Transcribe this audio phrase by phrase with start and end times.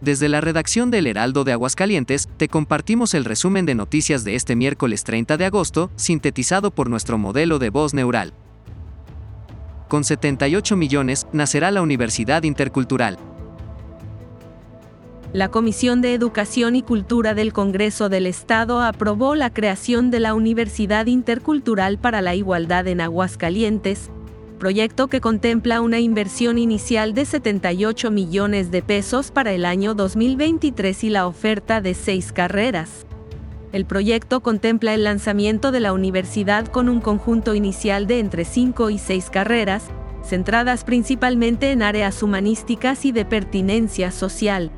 [0.00, 4.54] Desde la redacción del Heraldo de Aguascalientes, te compartimos el resumen de noticias de este
[4.54, 8.32] miércoles 30 de agosto, sintetizado por nuestro modelo de voz neural.
[9.88, 13.18] Con 78 millones, nacerá la Universidad Intercultural.
[15.32, 20.32] La Comisión de Educación y Cultura del Congreso del Estado aprobó la creación de la
[20.32, 24.10] Universidad Intercultural para la Igualdad en Aguascalientes,
[24.58, 31.04] proyecto que contempla una inversión inicial de 78 millones de pesos para el año 2023
[31.04, 33.06] y la oferta de seis carreras.
[33.72, 38.90] El proyecto contempla el lanzamiento de la universidad con un conjunto inicial de entre 5
[38.90, 39.84] y 6 carreras,
[40.24, 44.70] centradas principalmente en áreas humanísticas y de pertinencia social.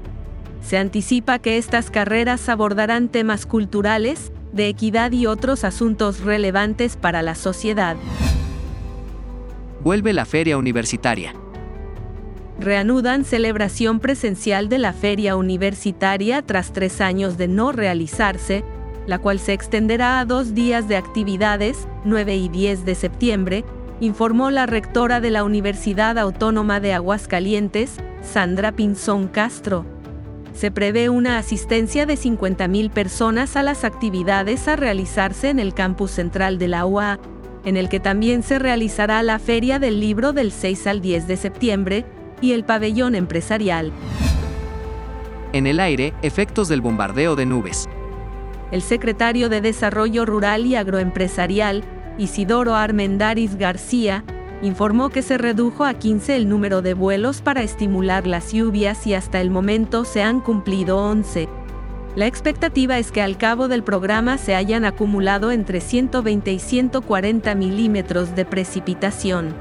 [0.60, 7.22] Se anticipa que estas carreras abordarán temas culturales, de equidad y otros asuntos relevantes para
[7.22, 7.96] la sociedad
[9.82, 11.34] vuelve la feria universitaria.
[12.58, 18.64] Reanudan celebración presencial de la feria universitaria tras tres años de no realizarse,
[19.06, 23.64] la cual se extenderá a dos días de actividades, 9 y 10 de septiembre,
[24.00, 29.86] informó la rectora de la Universidad Autónoma de Aguascalientes, Sandra Pinzón Castro.
[30.52, 36.10] Se prevé una asistencia de 50.000 personas a las actividades a realizarse en el campus
[36.10, 37.18] central de la UA,
[37.64, 41.36] en el que también se realizará la Feria del Libro del 6 al 10 de
[41.36, 42.04] septiembre,
[42.40, 43.92] y el pabellón empresarial.
[45.52, 47.88] En el aire, efectos del bombardeo de nubes.
[48.70, 51.82] El secretario de Desarrollo Rural y Agroempresarial,
[52.18, 54.24] Isidoro Armendaris García,
[54.62, 59.14] informó que se redujo a 15 el número de vuelos para estimular las lluvias y
[59.14, 61.48] hasta el momento se han cumplido 11.
[62.16, 67.54] La expectativa es que al cabo del programa se hayan acumulado entre 120 y 140
[67.54, 69.54] milímetros de precipitación.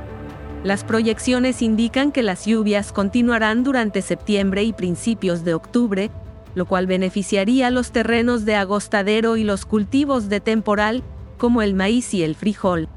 [0.64, 6.09] Las proyecciones indican que las lluvias continuarán durante septiembre y principios de octubre,
[6.56, 11.03] lo cual beneficiaría los terrenos de agostadero y los cultivos de temporal,
[11.38, 12.90] como el maíz y el frijol.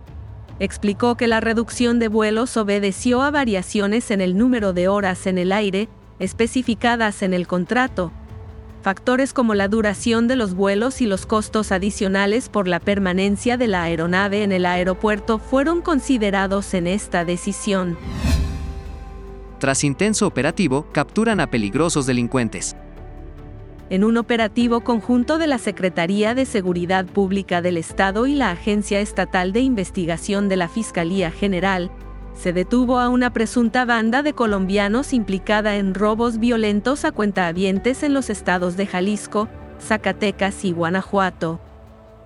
[0.60, 5.36] Explicó que la reducción de vuelos obedeció a variaciones en el número de horas en
[5.36, 8.12] el aire, especificadas en el contrato,
[8.82, 13.68] Factores como la duración de los vuelos y los costos adicionales por la permanencia de
[13.68, 17.96] la aeronave en el aeropuerto fueron considerados en esta decisión.
[19.60, 22.74] Tras intenso operativo, capturan a peligrosos delincuentes.
[23.88, 28.98] En un operativo conjunto de la Secretaría de Seguridad Pública del Estado y la Agencia
[28.98, 31.92] Estatal de Investigación de la Fiscalía General,
[32.34, 38.14] se detuvo a una presunta banda de colombianos implicada en robos violentos a cuentahabientes en
[38.14, 39.48] los estados de Jalisco,
[39.80, 41.60] Zacatecas y Guanajuato.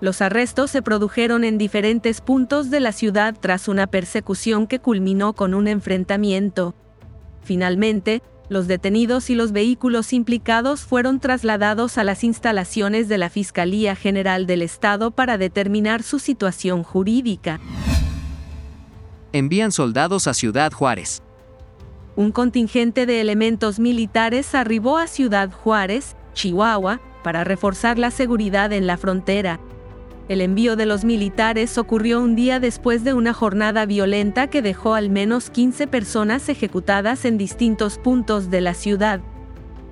[0.01, 5.33] Los arrestos se produjeron en diferentes puntos de la ciudad tras una persecución que culminó
[5.33, 6.75] con un enfrentamiento.
[7.43, 13.97] Finalmente, los detenidos y los vehículos implicados fueron trasladados a las instalaciones de la Fiscalía
[13.97, 17.59] General del Estado para determinar su situación jurídica
[19.39, 21.23] envían soldados a Ciudad Juárez.
[22.17, 28.87] Un contingente de elementos militares arribó a Ciudad Juárez, Chihuahua, para reforzar la seguridad en
[28.87, 29.61] la frontera.
[30.29, 34.95] El envío de los militares ocurrió un día después de una jornada violenta que dejó
[34.95, 39.21] al menos 15 personas ejecutadas en distintos puntos de la ciudad.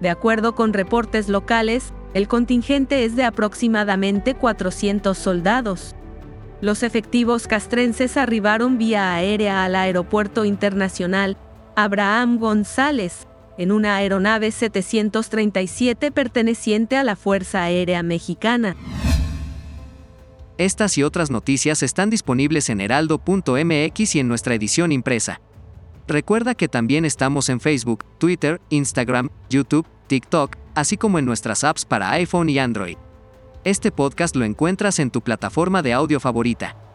[0.00, 5.94] De acuerdo con reportes locales, el contingente es de aproximadamente 400 soldados.
[6.64, 11.36] Los efectivos castrenses arribaron vía aérea al Aeropuerto Internacional
[11.76, 13.26] Abraham González,
[13.58, 18.76] en una aeronave 737 perteneciente a la Fuerza Aérea Mexicana.
[20.56, 25.42] Estas y otras noticias están disponibles en heraldo.mx y en nuestra edición impresa.
[26.08, 31.84] Recuerda que también estamos en Facebook, Twitter, Instagram, YouTube, TikTok, así como en nuestras apps
[31.84, 32.96] para iPhone y Android.
[33.64, 36.93] Este podcast lo encuentras en tu plataforma de audio favorita.